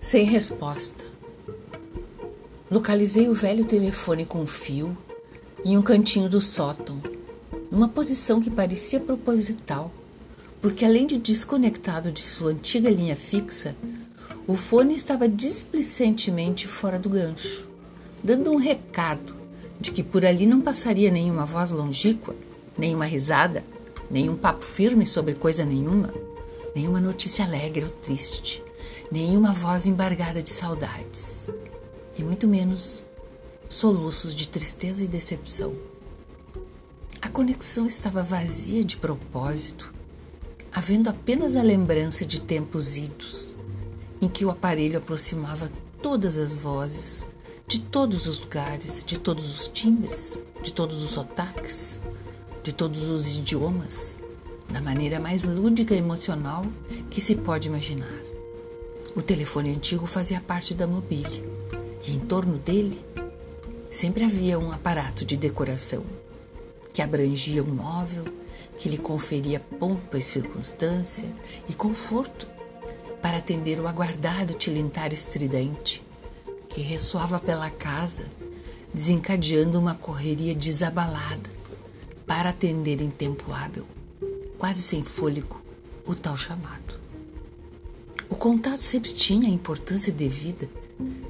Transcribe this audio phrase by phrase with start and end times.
[0.00, 1.04] Sem resposta.
[2.70, 4.96] Localizei o velho telefone com fio
[5.64, 7.02] em um cantinho do sótão,
[7.68, 9.92] numa posição que parecia proposital,
[10.62, 13.74] porque além de desconectado de sua antiga linha fixa,
[14.46, 17.68] o fone estava displicentemente fora do gancho,
[18.22, 19.34] dando um recado
[19.80, 22.36] de que por ali não passaria nenhuma voz longínqua,
[22.78, 23.64] nenhuma risada,
[24.08, 26.14] nenhum papo firme sobre coisa nenhuma,
[26.72, 28.62] nenhuma notícia alegre ou triste,
[29.10, 31.50] nenhuma voz embargada de saudades,
[32.16, 33.04] e muito menos
[33.68, 35.74] soluços de tristeza e decepção.
[37.20, 39.92] A conexão estava vazia de propósito,
[40.72, 43.56] havendo apenas a lembrança de tempos idos,
[44.20, 45.70] em que o aparelho aproximava
[46.02, 47.26] todas as vozes,
[47.66, 52.00] de todos os lugares, de todos os timbres, de todos os sotaques,
[52.62, 54.16] de todos os idiomas,
[54.70, 56.64] da maneira mais lúdica e emocional
[57.10, 58.27] que se pode imaginar.
[59.16, 61.42] O telefone antigo fazia parte da mobília
[62.06, 63.04] e em torno dele
[63.90, 66.04] sempre havia um aparato de decoração
[66.92, 68.24] que abrangia um móvel
[68.76, 71.28] que lhe conferia pompa e circunstância
[71.68, 72.46] e conforto
[73.20, 76.02] para atender o aguardado tilintar estridente
[76.68, 78.26] que ressoava pela casa,
[78.92, 81.50] desencadeando uma correria desabalada
[82.26, 83.86] para atender em tempo hábil,
[84.58, 85.60] quase sem fôlego,
[86.06, 87.07] o tal chamado.
[88.38, 90.70] Contato sempre tinha a importância devida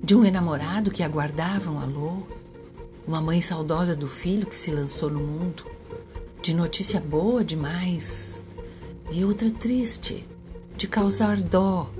[0.00, 2.22] de um enamorado que aguardava um alô,
[3.04, 5.66] uma mãe saudosa do filho que se lançou no mundo,
[6.40, 8.44] de notícia boa demais
[9.10, 10.24] e outra triste,
[10.76, 11.90] de causar dó,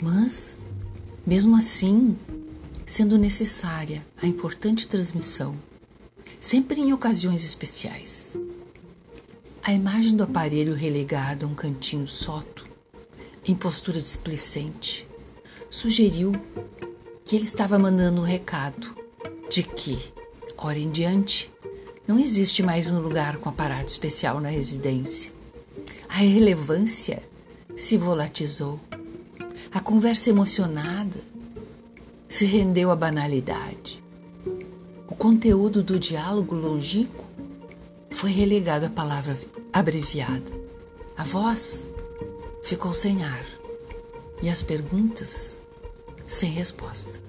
[0.00, 0.58] mas,
[1.26, 2.14] mesmo assim,
[2.84, 5.56] sendo necessária a importante transmissão,
[6.38, 8.36] sempre em ocasiões especiais.
[9.62, 12.63] A imagem do aparelho relegado a um cantinho soto,
[13.46, 15.06] em postura displicente,
[15.70, 16.32] sugeriu
[17.24, 18.96] que ele estava mandando um recado
[19.50, 19.98] de que,
[20.56, 21.52] hora em diante,
[22.06, 25.32] não existe mais um lugar com aparato especial na residência.
[26.08, 27.22] A irrelevância
[27.76, 28.78] se volatizou.
[29.72, 31.20] A conversa emocionada
[32.28, 34.02] se rendeu à banalidade.
[35.08, 37.24] O conteúdo do diálogo longínquo
[38.10, 39.36] foi relegado à palavra
[39.72, 40.52] abreviada.
[41.16, 41.88] A voz
[42.64, 43.44] ficou sem ar
[44.42, 45.60] e as perguntas
[46.26, 47.20] sem resposta.